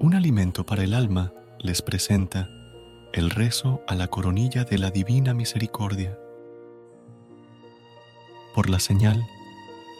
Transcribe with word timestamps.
Un 0.00 0.14
alimento 0.14 0.64
para 0.64 0.84
el 0.84 0.94
alma 0.94 1.32
les 1.58 1.82
presenta 1.82 2.48
el 3.12 3.30
rezo 3.30 3.82
a 3.88 3.96
la 3.96 4.06
coronilla 4.06 4.62
de 4.62 4.78
la 4.78 4.92
Divina 4.92 5.34
Misericordia. 5.34 6.16
Por 8.54 8.70
la 8.70 8.78
señal 8.78 9.26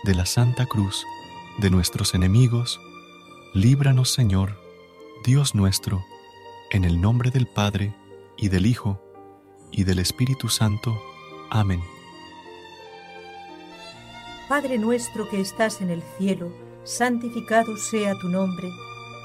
de 0.05 0.15
la 0.15 0.25
Santa 0.25 0.67
Cruz 0.67 1.05
de 1.59 1.71
nuestros 1.71 2.15
enemigos, 2.15 2.81
líbranos 3.55 4.11
Señor, 4.11 4.57
Dios 5.25 5.57
nuestro, 5.57 6.05
en 6.71 6.85
el 6.85 7.01
nombre 7.01 7.33
del 7.33 7.49
Padre, 7.49 7.93
y 8.37 8.51
del 8.51 8.67
Hijo, 8.67 9.03
y 9.73 9.83
del 9.83 9.99
Espíritu 9.99 10.49
Santo. 10.49 10.97
Amén. 11.51 11.81
Padre 14.49 14.79
nuestro 14.79 15.29
que 15.29 15.41
estás 15.41 15.81
en 15.81 15.91
el 15.91 16.05
cielo, 16.19 16.53
santificado 16.85 17.77
sea 17.77 18.15
tu 18.21 18.29
nombre 18.29 18.69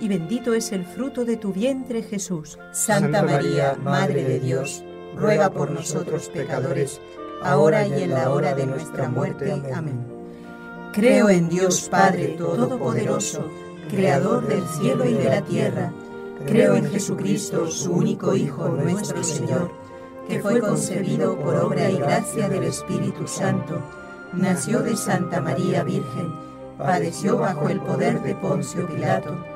y 0.00 0.08
bendito 0.08 0.54
es 0.54 0.72
el 0.72 0.84
fruto 0.84 1.24
de 1.24 1.36
tu 1.36 1.52
vientre 1.52 2.02
Jesús. 2.02 2.58
Santa 2.72 3.22
María, 3.22 3.76
Madre 3.82 4.24
de 4.24 4.40
Dios, 4.40 4.84
ruega 5.16 5.50
por 5.50 5.70
nosotros 5.70 6.28
pecadores, 6.28 7.00
ahora 7.42 7.86
y 7.86 8.02
en 8.02 8.10
la 8.10 8.30
hora 8.30 8.54
de 8.54 8.66
nuestra 8.66 9.08
muerte. 9.08 9.52
Amén. 9.74 10.04
Creo 10.92 11.28
en 11.28 11.48
Dios 11.48 11.88
Padre 11.88 12.28
Todopoderoso, 12.38 13.44
Creador 13.90 14.46
del 14.46 14.66
cielo 14.66 15.04
y 15.04 15.14
de 15.14 15.24
la 15.24 15.42
tierra. 15.42 15.92
Creo 16.46 16.76
en 16.76 16.90
Jesucristo, 16.90 17.66
su 17.68 17.92
único 17.92 18.34
Hijo, 18.34 18.68
nuestro 18.68 19.22
Señor, 19.22 19.70
que 20.28 20.40
fue 20.40 20.60
concebido 20.60 21.38
por 21.38 21.56
obra 21.56 21.90
y 21.90 21.96
gracia 21.96 22.48
del 22.48 22.64
Espíritu 22.64 23.26
Santo, 23.26 23.80
nació 24.34 24.80
de 24.80 24.96
Santa 24.96 25.40
María 25.40 25.82
Virgen, 25.82 26.34
padeció 26.76 27.38
bajo 27.38 27.68
el 27.68 27.80
poder 27.80 28.22
de 28.22 28.34
Poncio 28.34 28.86
Pilato 28.86 29.55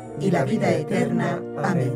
y 0.19 0.31
la 0.31 0.43
vida 0.43 0.71
eterna. 0.71 1.41
Amén. 1.63 1.93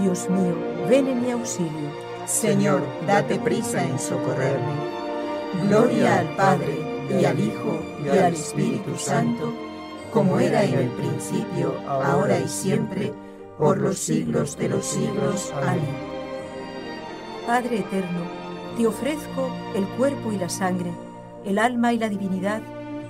Dios 0.00 0.28
mío, 0.30 0.54
ven 0.88 1.08
en 1.08 1.22
mi 1.22 1.30
auxilio. 1.30 1.90
Señor, 2.26 2.82
date 3.06 3.38
prisa 3.38 3.84
en 3.84 3.98
socorrerme. 3.98 4.92
Gloria 5.66 6.20
al 6.20 6.36
Padre, 6.36 6.78
y 7.10 7.24
al 7.24 7.38
Hijo, 7.38 7.78
y 8.04 8.08
al 8.08 8.32
Espíritu 8.32 8.96
Santo, 8.96 9.52
como 10.12 10.38
era 10.38 10.64
en 10.64 10.74
el 10.74 10.88
principio, 10.90 11.74
ahora 11.86 12.38
y 12.38 12.48
siempre, 12.48 13.12
por 13.58 13.78
los 13.78 13.98
siglos 13.98 14.56
de 14.56 14.68
los 14.68 14.84
siglos. 14.84 15.52
Amén. 15.62 16.12
Padre 17.46 17.80
eterno, 17.80 18.20
te 18.76 18.86
ofrezco 18.86 19.50
el 19.74 19.84
cuerpo 19.96 20.32
y 20.32 20.38
la 20.38 20.48
sangre, 20.48 20.90
el 21.44 21.58
alma 21.58 21.92
y 21.92 21.98
la 21.98 22.08
divinidad 22.08 22.62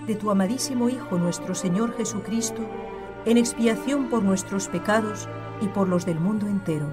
de 0.06 0.14
tu 0.16 0.30
amadísimo 0.30 0.88
Hijo 0.88 1.16
nuestro 1.16 1.54
Señor 1.54 1.96
Jesucristo, 1.96 2.62
en 3.24 3.38
expiación 3.38 4.08
por 4.08 4.22
nuestros 4.22 4.68
pecados 4.68 5.28
y 5.60 5.68
por 5.68 5.88
los 5.88 6.06
del 6.06 6.18
mundo 6.18 6.46
entero. 6.46 6.86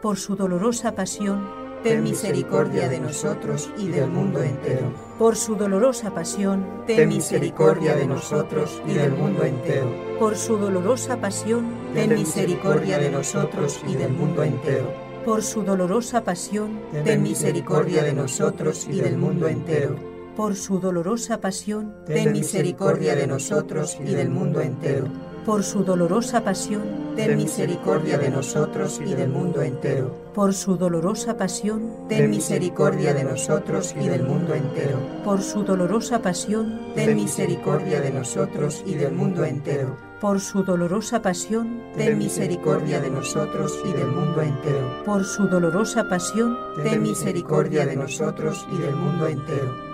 Por 0.00 0.18
su 0.18 0.34
dolorosa 0.34 0.94
pasión, 0.94 1.46
ten 1.82 2.02
misericordia 2.02 2.88
de 2.88 3.00
nosotros 3.00 3.70
y 3.76 3.88
del 3.88 4.08
mundo 4.08 4.42
entero. 4.42 4.92
Por 5.18 5.36
su 5.36 5.56
dolorosa 5.56 6.14
pasión, 6.14 6.64
ten 6.86 7.08
misericordia 7.08 7.94
de 7.96 8.06
nosotros 8.06 8.80
y 8.86 8.94
del 8.94 9.12
mundo 9.12 9.44
entero. 9.44 9.90
Por 10.18 10.36
su 10.36 10.56
dolorosa 10.56 11.20
pasión, 11.20 11.66
ten 11.94 12.14
misericordia 12.14 12.98
de 12.98 13.10
nosotros 13.10 13.80
y 13.86 13.94
del 13.94 14.12
mundo 14.12 14.42
entero. 14.42 14.92
Por 15.24 15.42
su 15.42 15.62
dolorosa 15.62 16.24
pasión, 16.24 16.80
ten 17.04 17.22
misericordia 17.22 18.02
de 18.02 18.14
nosotros 18.14 18.86
y 18.88 19.00
del 19.00 19.18
mundo 19.18 19.48
entero 19.48 20.19
por 20.40 20.56
su 20.56 20.80
dolorosa 20.80 21.38
pasión, 21.38 21.94
ten 22.06 22.32
misericordia 22.32 23.14
de 23.14 23.26
nosotros 23.26 23.98
y 24.02 24.14
del 24.14 24.30
mundo 24.30 24.62
entero. 24.62 25.06
Por 25.44 25.62
su 25.62 25.84
dolorosa 25.84 26.42
pasión, 26.42 27.12
ten 27.14 27.36
misericordia 27.36 28.16
de 28.16 28.30
nosotros 28.30 29.02
y 29.04 29.12
del 29.12 29.28
mundo 29.28 29.60
entero. 29.60 30.16
Por 30.34 30.54
su 30.54 30.78
dolorosa 30.78 31.36
pasión, 31.36 31.92
ten 32.08 32.30
misericordia 32.30 33.12
de 33.12 33.22
nosotros 33.22 33.94
y 34.00 34.08
del 34.08 34.22
mundo 34.22 34.54
entero. 34.54 34.98
Por 35.24 35.42
su 35.42 35.62
dolorosa 35.62 36.22
pasión, 36.22 36.80
ten 36.94 37.16
misericordia 37.16 38.00
de 38.00 38.10
nosotros 38.10 38.82
y 38.86 38.94
del 38.94 39.12
mundo 39.12 39.44
entero. 39.44 39.94
Por 40.22 40.40
su 40.40 40.62
dolorosa 40.62 41.20
pasión, 41.20 41.82
ten 41.98 42.16
misericordia 42.16 42.98
de 43.02 43.10
nosotros 43.10 43.78
y 43.84 43.92
del 43.92 44.06
mundo 44.06 44.40
entero. 44.40 45.04
Por 45.04 45.22
su 45.22 45.48
dolorosa 45.48 46.08
pasión, 46.08 46.56
ten 46.82 47.02
misericordia 47.02 47.84
de 47.84 47.96
nosotros 47.96 48.66
y 48.72 48.78
del 48.78 48.96
mundo 48.96 49.26
entero 49.26 49.89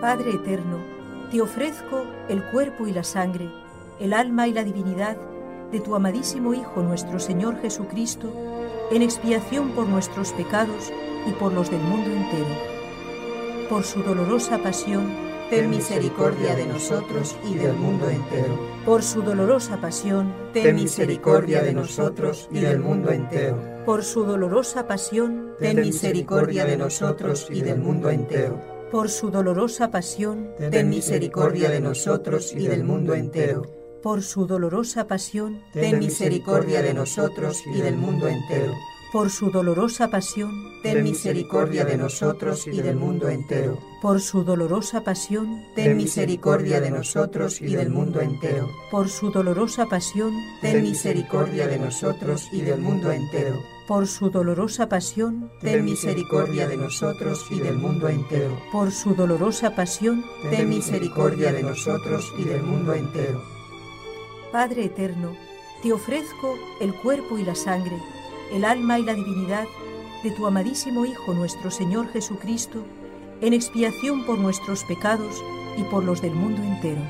Padre 0.00 0.30
eterno, 0.30 0.78
te 1.32 1.40
ofrezco 1.40 2.04
el 2.28 2.44
cuerpo 2.52 2.86
y 2.86 2.92
la 2.92 3.02
sangre, 3.02 3.50
el 3.98 4.12
alma 4.12 4.46
y 4.46 4.52
la 4.52 4.62
divinidad 4.62 5.16
de 5.72 5.80
tu 5.80 5.96
amadísimo 5.96 6.54
Hijo 6.54 6.82
nuestro 6.82 7.18
Señor 7.18 7.60
Jesucristo, 7.60 8.32
en 8.92 9.02
expiación 9.02 9.72
por 9.72 9.88
nuestros 9.88 10.32
pecados 10.34 10.92
y 11.26 11.32
por 11.32 11.52
los 11.52 11.68
del 11.72 11.80
mundo 11.80 12.10
entero. 12.10 12.46
Por 13.68 13.82
su 13.82 14.00
dolorosa 14.04 14.58
pasión, 14.58 15.10
ten 15.50 15.68
misericordia 15.68 16.54
de 16.54 16.66
nosotros 16.66 17.36
y 17.44 17.54
del 17.54 17.74
mundo 17.74 18.08
entero. 18.08 18.56
Por 18.84 19.02
su 19.02 19.22
dolorosa 19.22 19.80
pasión, 19.80 20.32
ten 20.52 20.76
misericordia 20.76 21.60
de 21.64 21.72
nosotros 21.72 22.48
y 22.52 22.60
del 22.60 22.78
mundo 22.78 23.10
entero. 23.10 23.58
Por 23.84 24.04
su 24.04 24.22
dolorosa 24.22 24.86
pasión, 24.86 25.54
ten 25.58 25.80
misericordia 25.80 26.64
de 26.64 26.76
nosotros 26.76 27.48
y 27.50 27.62
del 27.62 27.80
mundo 27.80 28.10
entero 28.10 28.77
por 28.90 29.10
su 29.10 29.30
dolorosa 29.30 29.90
pasión, 29.90 30.50
ten 30.70 30.88
misericordia 30.88 31.70
de 31.70 31.80
nosotros 31.80 32.52
y 32.54 32.66
del 32.66 32.84
mundo 32.84 33.14
entero. 33.14 33.62
Por 34.02 34.22
su 34.22 34.46
dolorosa 34.46 35.06
pasión, 35.06 35.60
ten 35.72 35.98
misericordia 35.98 36.82
de 36.82 36.94
nosotros 36.94 37.62
y 37.66 37.80
del 37.80 37.96
mundo 37.96 38.28
entero. 38.28 38.72
Por 39.12 39.30
su 39.30 39.50
dolorosa 39.50 40.08
pasión, 40.08 40.50
ten 40.82 41.02
misericordia 41.02 41.84
de 41.84 41.96
nosotros 41.96 42.66
y 42.66 42.80
del 42.80 42.96
mundo 42.96 43.28
entero. 43.28 43.78
Por 44.02 44.20
su 44.20 44.44
dolorosa 44.44 45.02
pasión, 45.02 45.64
ten 45.74 45.96
misericordia 45.96 46.80
de 46.80 46.90
nosotros 46.90 47.60
y 47.60 47.74
del 47.74 47.90
mundo 47.90 48.20
entero. 48.20 48.68
Por 48.90 49.08
su 49.08 49.30
dolorosa 49.30 49.86
pasión, 49.86 50.34
ten 50.60 50.82
misericordia 50.82 51.66
de 51.66 51.78
nosotros 51.78 52.48
y 52.52 52.60
del 52.60 52.80
mundo 52.80 53.10
entero 53.10 53.58
por 53.88 54.06
su 54.06 54.28
dolorosa 54.28 54.86
pasión, 54.90 55.50
ten 55.62 55.82
misericordia 55.82 56.68
de 56.68 56.76
nosotros 56.76 57.46
y 57.50 57.58
del 57.58 57.78
mundo 57.78 58.06
entero. 58.10 58.60
Por 58.70 58.92
su 58.92 59.14
dolorosa 59.14 59.74
pasión, 59.74 60.22
ten 60.50 60.68
misericordia 60.68 61.52
de 61.54 61.62
nosotros 61.62 62.30
y 62.36 62.44
del 62.44 62.62
mundo 62.62 62.92
entero. 62.92 63.42
Padre 64.52 64.84
eterno, 64.84 65.34
te 65.82 65.94
ofrezco 65.94 66.58
el 66.82 66.92
cuerpo 66.96 67.38
y 67.38 67.44
la 67.44 67.54
sangre, 67.54 67.96
el 68.52 68.66
alma 68.66 68.98
y 68.98 69.04
la 69.04 69.14
divinidad 69.14 69.66
de 70.22 70.32
tu 70.32 70.46
amadísimo 70.46 71.06
Hijo 71.06 71.32
nuestro 71.32 71.70
Señor 71.70 72.08
Jesucristo, 72.12 72.84
en 73.40 73.54
expiación 73.54 74.26
por 74.26 74.38
nuestros 74.38 74.84
pecados 74.84 75.42
y 75.78 75.84
por 75.84 76.04
los 76.04 76.20
del 76.20 76.34
mundo 76.34 76.62
entero. 76.62 77.00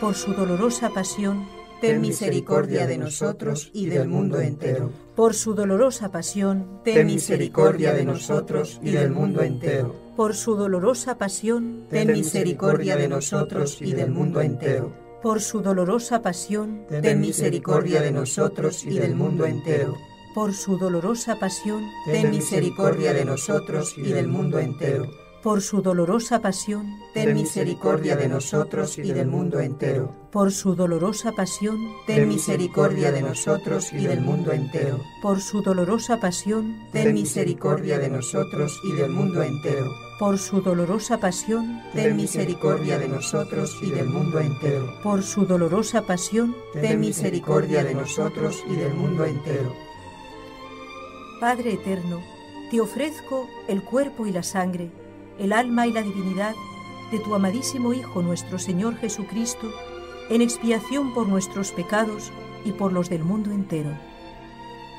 Por 0.00 0.14
su 0.14 0.32
dolorosa 0.32 0.88
pasión, 0.88 1.46
ten 1.80 2.00
misericordia 2.00 2.86
de 2.86 2.98
nosotros 2.98 3.70
y 3.72 3.86
del 3.86 4.08
mundo 4.08 4.40
entero. 4.40 4.90
Por 5.14 5.34
su 5.34 5.54
dolorosa 5.54 6.10
pasión, 6.10 6.80
ten 6.84 7.06
misericordia 7.06 7.92
de 7.92 8.04
nosotros 8.04 8.80
y 8.82 8.90
del 8.90 9.10
mundo 9.10 9.42
entero. 9.42 9.94
Por 10.16 10.34
su 10.34 10.56
dolorosa 10.56 11.18
pasión, 11.18 11.86
ten 11.90 12.12
misericordia 12.12 12.96
de 12.96 13.08
nosotros 13.08 13.80
y 13.80 13.92
del 13.92 14.10
mundo 14.10 14.40
entero. 14.40 14.92
Por 15.22 15.40
su 15.40 15.60
dolorosa 15.60 16.22
pasión, 16.22 16.86
ten 16.88 17.20
misericordia 17.20 18.02
de 18.02 18.12
nosotros 18.12 18.84
y 18.84 18.98
del 18.98 19.14
mundo 19.14 19.46
entero. 19.46 19.96
Por 20.34 20.52
su 20.54 20.78
dolorosa 20.78 21.38
pasión, 21.38 21.84
ten 22.04 22.30
misericordia 22.30 23.12
de 23.12 23.24
nosotros 23.24 23.94
y 23.96 24.12
del 24.12 24.28
mundo 24.28 24.58
entero. 24.58 25.27
Por 25.42 25.62
su 25.62 25.82
dolorosa 25.82 26.40
pasión, 26.40 26.98
ten 27.14 27.32
misericordia 27.32 28.16
de 28.16 28.28
nosotros 28.28 28.98
y 28.98 29.12
del 29.12 29.28
mundo 29.28 29.60
entero. 29.60 30.12
Por 30.32 30.50
su 30.50 30.74
dolorosa 30.74 31.30
pasión, 31.30 31.78
ten 32.08 32.26
misericordia 32.26 33.12
de 33.12 33.22
nosotros 33.22 33.92
y 33.92 34.04
del 34.04 34.20
mundo 34.20 34.50
entero. 34.50 34.98
Por 35.22 35.40
su 35.40 35.62
dolorosa 35.62 36.18
pasión, 36.18 36.76
ten 36.90 37.14
misericordia 37.14 38.00
de 38.00 38.08
nosotros 38.08 38.80
y 38.82 38.96
del 38.96 39.10
mundo 39.10 39.40
entero. 39.44 39.92
Por 40.18 40.38
su 40.38 40.60
dolorosa 40.60 41.20
pasión, 41.20 41.82
ten 41.94 42.16
misericordia 42.16 42.98
de 42.98 43.06
nosotros 43.06 43.78
y 43.80 43.90
del 43.90 44.08
mundo 44.08 44.40
entero. 44.40 44.92
Por 45.04 45.22
su 45.22 45.46
dolorosa 45.46 46.02
pasión, 46.02 46.56
ten 46.72 46.98
misericordia 46.98 47.84
de 47.84 47.94
nosotros 47.94 48.64
y 48.68 48.74
del 48.74 48.92
mundo 48.92 49.24
entero. 49.24 49.72
Padre 51.38 51.74
eterno, 51.74 52.20
te 52.72 52.80
ofrezco 52.80 53.48
el 53.68 53.84
cuerpo 53.84 54.26
y 54.26 54.32
la 54.32 54.42
sangre 54.42 54.90
el 55.38 55.52
alma 55.52 55.86
y 55.86 55.92
la 55.92 56.02
divinidad 56.02 56.54
de 57.10 57.18
tu 57.20 57.34
amadísimo 57.34 57.92
Hijo 57.92 58.22
nuestro 58.22 58.58
Señor 58.58 58.96
Jesucristo, 58.96 59.72
en 60.28 60.42
expiación 60.42 61.14
por 61.14 61.28
nuestros 61.28 61.72
pecados 61.72 62.30
y 62.64 62.72
por 62.72 62.92
los 62.92 63.08
del 63.08 63.24
mundo 63.24 63.50
entero. 63.50 63.90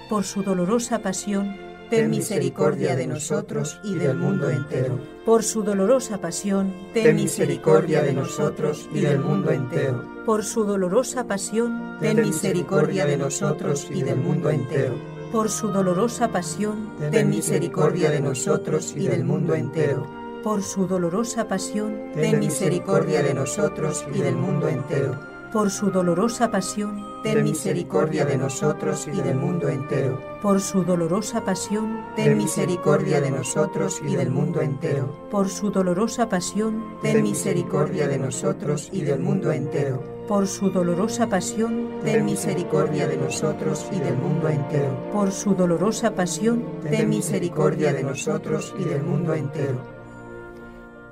Por 0.09 0.23
su 0.23 0.41
dolorosa 0.41 0.99
pasión, 0.99 1.55
ten 1.89 2.09
misericordia 2.09 2.95
de 2.95 3.05
nosotros 3.05 3.79
y 3.83 3.95
del 3.95 4.15
mundo 4.15 4.49
entero. 4.49 4.99
Por 5.25 5.43
su 5.43 5.61
dolorosa 5.61 6.19
pasión, 6.19 6.73
ten 6.93 7.15
misericordia 7.15 8.01
de 8.01 8.13
nosotros 8.13 8.89
y 8.91 9.01
del 9.01 9.19
mundo 9.19 9.51
entero. 9.51 10.23
Por 10.25 10.43
su 10.43 10.63
dolorosa 10.63 11.27
pasión, 11.27 11.97
ten 11.99 12.21
misericordia 12.21 13.05
de 13.05 13.17
nosotros 13.17 13.87
y 13.91 14.01
del 14.01 14.17
mundo 14.17 14.49
entero. 14.49 14.95
Por 15.31 15.51
su 15.51 15.67
dolorosa 15.67 16.29
pasión, 16.29 16.89
ten 17.11 17.29
misericordia 17.29 18.09
de 18.09 18.21
nosotros 18.21 18.95
y 18.97 19.07
del 19.07 19.23
mundo 19.23 19.53
entero 19.53 20.19
por 20.43 20.63
su 20.63 20.87
dolorosa 20.87 21.47
pasión, 21.47 22.11
ten 22.13 22.39
misericordia 22.39 23.21
de 23.21 23.33
nosotros 23.33 24.05
y 24.13 24.19
del 24.19 24.35
mundo 24.35 24.67
entero. 24.67 25.19
Por 25.51 25.71
su 25.71 25.89
dolorosa 25.89 26.51
pasión, 26.51 27.03
ten 27.23 27.43
misericordia 27.43 28.23
de 28.23 28.37
nosotros 28.37 29.07
y 29.07 29.19
del 29.19 29.35
mundo 29.35 29.67
entero. 29.67 30.21
Por 30.41 30.61
su 30.61 30.83
dolorosa 30.83 31.43
pasión, 31.43 32.05
ten 32.15 32.37
misericordia 32.37 33.19
de 33.19 33.31
nosotros 33.31 33.99
y 34.05 34.15
del 34.15 34.29
mundo 34.29 34.61
entero. 34.61 35.27
Por 35.31 35.49
su 35.49 35.71
dolorosa 35.71 36.29
pasión, 36.29 36.83
ten 37.01 37.23
misericordia 37.23 38.07
de 38.07 38.19
nosotros 38.19 38.89
y 38.91 39.01
del 39.01 39.19
mundo 39.19 39.51
entero. 39.51 40.03
Por 40.27 40.47
su 40.47 40.69
dolorosa 40.69 41.27
pasión, 41.27 41.89
ten 42.03 42.25
misericordia 42.25 43.07
de 43.07 43.17
nosotros 43.17 43.87
y 43.91 43.99
del 43.99 44.15
mundo 44.17 44.47
entero. 44.47 45.09
Por 45.11 45.31
su 45.31 45.55
dolorosa 45.55 46.13
pasión, 46.13 46.63
ten 46.83 47.09
misericordia 47.09 47.91
de 47.91 48.03
nosotros 48.03 48.75
y 48.77 48.83
del 48.83 49.01
mundo 49.01 49.33
entero 49.33 49.98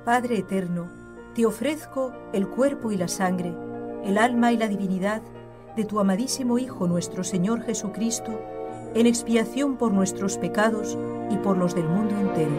Padre 0.08 0.38
eterno, 0.38 0.88
te 1.34 1.44
ofrezco 1.44 2.14
el 2.32 2.48
cuerpo 2.48 2.90
y 2.92 2.96
la 2.96 3.08
sangre, 3.08 3.52
el 4.06 4.16
alma 4.16 4.52
y 4.52 4.56
la 4.56 4.66
divinidad 4.66 5.20
de 5.76 5.84
tu 5.84 6.00
amadísimo 6.00 6.58
Hijo 6.58 6.88
nuestro 6.88 7.24
Señor 7.24 7.60
Jesucristo, 7.60 8.40
en 8.94 9.06
expiación 9.06 9.76
por 9.76 9.92
nuestros 9.92 10.38
pecados 10.38 10.96
y 11.30 11.36
por 11.36 11.58
los 11.58 11.74
del 11.74 11.86
mundo 11.90 12.16
entero. 12.18 12.56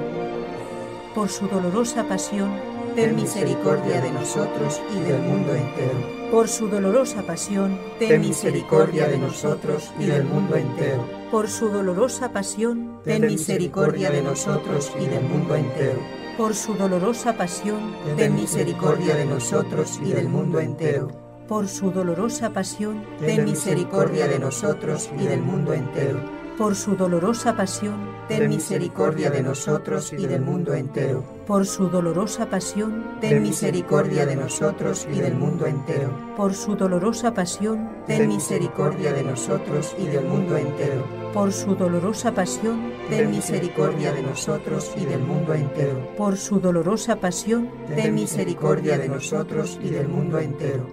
Por 1.15 1.29
su 1.29 1.47
dolorosa 1.47 2.07
pasión, 2.07 2.51
ten 2.93 3.15
misericordia 3.15 3.99
de 3.99 4.11
nosotros 4.11 4.79
y 4.95 4.99
del 4.99 5.19
mundo 5.23 5.55
entero. 5.55 6.29
Por 6.29 6.47
su 6.49 6.67
dolorosa 6.67 7.23
pasión, 7.23 7.79
ten 7.97 8.21
misericordia 8.21 9.07
de 9.07 9.17
nosotros 9.17 9.91
y 9.97 10.05
del 10.05 10.23
mundo 10.23 10.55
entero. 10.55 11.03
Por 11.31 11.49
su 11.49 11.69
dolorosa 11.69 12.31
pasión, 12.31 12.99
ten 13.03 13.25
misericordia 13.25 14.11
de 14.11 14.21
nosotros 14.21 14.93
y 15.01 15.05
del 15.07 15.23
mundo 15.23 15.55
entero 15.55 15.99
por 16.39 16.55
su 16.55 16.73
dolorosa 16.73 17.33
pasión, 17.33 17.93
ten 18.15 18.33
misericordia 18.33 19.13
de 19.13 19.25
nosotros 19.25 19.99
y 20.01 20.11
del 20.11 20.29
mundo 20.29 20.61
entero. 20.61 21.09
Por 21.49 21.67
su 21.67 21.91
dolorosa 21.91 22.53
pasión, 22.53 23.03
ten 23.19 23.43
misericordia 23.43 24.25
de 24.25 24.39
nosotros 24.39 25.09
y 25.19 25.25
del 25.25 25.41
mundo 25.41 25.73
entero. 25.73 26.38
Por 26.59 26.75
su 26.75 26.97
dolorosa 26.97 27.55
pasión, 27.55 27.95
ten 28.27 28.49
misericordia 28.49 29.29
de 29.29 29.41
nosotros 29.41 30.11
y 30.11 30.27
del 30.27 30.41
mundo 30.41 30.73
entero. 30.73 31.23
Por 31.47 31.65
su 31.65 31.87
dolorosa 31.87 32.49
pasión, 32.49 33.15
ten 33.21 33.41
misericordia 33.41 34.25
de 34.25 34.35
nosotros 34.35 35.07
y 35.09 35.21
del 35.21 35.35
mundo 35.35 35.65
entero. 35.67 36.11
Por 36.35 36.53
su 36.53 36.75
dolorosa 36.75 37.33
pasión, 37.33 37.89
ten 38.05 38.27
misericordia 38.27 39.13
de 39.13 39.23
nosotros 39.23 39.95
y 39.97 40.07
del 40.07 40.25
mundo 40.25 40.57
entero. 40.57 41.05
Por 41.33 41.53
su 41.53 41.75
dolorosa 41.75 42.33
pasión, 42.33 42.91
ten 43.07 43.31
misericordia 43.31 44.11
de 44.11 44.21
nosotros 44.21 44.91
y 44.97 45.05
del 45.05 45.21
mundo 45.21 45.53
entero. 45.53 46.13
Por 46.17 46.35
su 46.35 46.59
dolorosa 46.59 47.15
pasión, 47.21 47.71
ten 47.87 48.13
misericordia 48.13 48.97
de 48.97 49.07
nosotros 49.07 49.79
y 49.81 49.91
del 49.91 50.09
mundo 50.09 50.37
entero. 50.39 50.85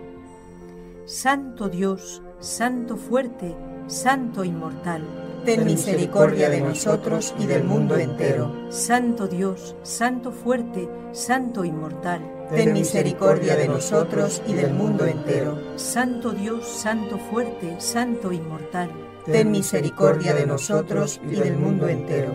Santo 1.06 1.68
Dios, 1.68 2.22
Santo 2.38 2.96
fuerte, 2.96 3.56
Santo 3.88 4.44
inmortal, 4.44 5.25
ten 5.46 5.64
misericordia 5.64 6.50
de 6.50 6.60
nosotros 6.60 7.32
y 7.38 7.46
del 7.46 7.62
mundo 7.62 7.96
entero. 7.96 8.52
Santo 8.69 9.28
Dios, 9.28 9.76
Santo 9.84 10.32
fuerte, 10.32 10.88
Santo 11.12 11.64
inmortal, 11.64 12.20
ten 12.50 12.72
misericordia 12.72 13.54
de 13.56 13.69
nosotros 13.69 14.43
y 14.48 14.54
del 14.54 14.72
mundo 14.72 15.06
entero. 15.06 15.56
Santo 15.76 16.32
Dios, 16.32 16.66
Santo 16.66 17.19
fuerte, 17.30 17.76
Santo 17.80 18.32
inmortal, 18.32 18.90
ten 19.25 19.52
misericordia 19.52 20.35
de 20.35 20.47
nosotros 20.47 21.21
y 21.30 21.37
del 21.37 21.56
mundo 21.56 21.88
entero. 21.88 22.32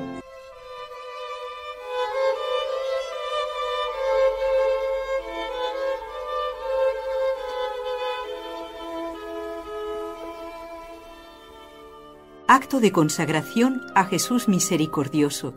Acto 12.54 12.82
de 12.82 12.92
consagración 12.92 13.82
a 13.96 14.04
Jesús 14.04 14.50
misericordioso. 14.50 15.54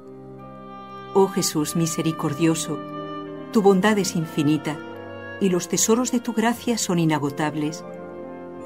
Oh 1.12 1.26
Jesús 1.26 1.74
misericordioso, 1.74 2.78
tu 3.52 3.62
bondad 3.62 3.98
es 3.98 4.14
infinita 4.14 4.78
y 5.40 5.48
los 5.48 5.66
tesoros 5.66 6.12
de 6.12 6.20
tu 6.20 6.34
gracia 6.34 6.78
son 6.78 7.00
inagotables. 7.00 7.84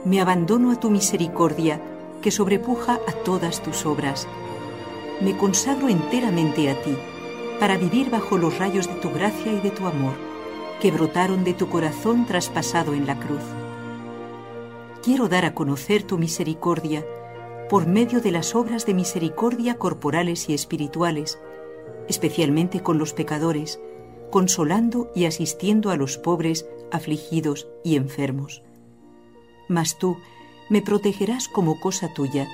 Me 0.04 0.20
abandono 0.20 0.72
a 0.72 0.76
tu 0.78 0.90
misericordia 0.90 1.80
que 2.20 2.30
sobrepuja 2.30 3.00
a 3.08 3.12
todas 3.24 3.62
tus 3.62 3.86
obras. 3.86 4.28
Me 5.22 5.34
consagro 5.38 5.88
enteramente 5.88 6.68
a 6.68 6.82
ti, 6.82 6.98
para 7.58 7.78
vivir 7.78 8.10
bajo 8.10 8.36
los 8.36 8.58
rayos 8.58 8.88
de 8.88 9.00
tu 9.00 9.10
gracia 9.10 9.54
y 9.54 9.60
de 9.62 9.70
tu 9.70 9.86
amor, 9.86 10.12
que 10.82 10.90
brotaron 10.90 11.44
de 11.44 11.54
tu 11.54 11.70
corazón 11.70 12.26
traspasado 12.26 12.92
en 12.92 13.06
la 13.06 13.18
cruz. 13.18 13.40
Quiero 15.02 15.28
dar 15.28 15.46
a 15.46 15.54
conocer 15.54 16.02
tu 16.02 16.18
misericordia 16.18 17.06
por 17.68 17.86
medio 17.86 18.20
de 18.20 18.30
las 18.30 18.54
obras 18.54 18.86
de 18.86 18.94
misericordia 18.94 19.78
corporales 19.78 20.48
y 20.48 20.54
espirituales, 20.54 21.38
especialmente 22.08 22.82
con 22.82 22.98
los 22.98 23.12
pecadores, 23.12 23.80
consolando 24.30 25.10
y 25.14 25.26
asistiendo 25.26 25.90
a 25.90 25.96
los 25.96 26.16
pobres, 26.16 26.66
afligidos 26.90 27.68
y 27.84 27.96
enfermos. 27.96 28.62
Mas 29.68 29.98
tú, 29.98 30.16
me 30.70 30.82
protegerás 30.82 31.48
como 31.48 31.78
cosa 31.80 32.12
tuya, 32.14 32.48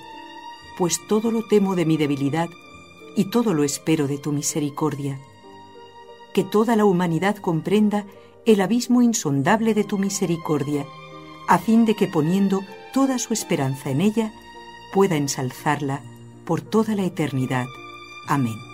pues 0.78 1.00
todo 1.08 1.30
lo 1.30 1.46
temo 1.46 1.76
de 1.76 1.84
mi 1.84 1.96
debilidad 1.96 2.48
y 3.16 3.30
todo 3.30 3.54
lo 3.54 3.64
espero 3.64 4.08
de 4.08 4.18
tu 4.18 4.32
misericordia. 4.32 5.20
Que 6.32 6.42
toda 6.42 6.74
la 6.74 6.84
humanidad 6.84 7.36
comprenda 7.36 8.06
el 8.44 8.60
abismo 8.60 9.02
insondable 9.02 9.74
de 9.74 9.84
tu 9.84 9.98
misericordia, 9.98 10.84
a 11.46 11.58
fin 11.58 11.84
de 11.84 11.94
que 11.94 12.08
poniendo 12.08 12.60
toda 12.92 13.18
su 13.18 13.32
esperanza 13.32 13.90
en 13.90 14.00
ella, 14.00 14.32
pueda 14.94 15.16
ensalzarla 15.16 16.00
por 16.44 16.60
toda 16.60 16.94
la 16.94 17.02
eternidad. 17.02 17.66
Amén. 18.28 18.73